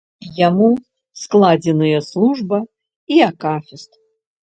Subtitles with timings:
[0.47, 0.69] Яму
[1.23, 2.57] складзеныя служба
[3.17, 3.91] і акафіст.